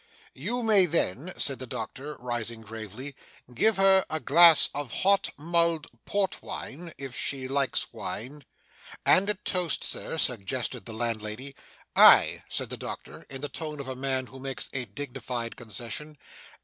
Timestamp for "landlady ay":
10.93-12.41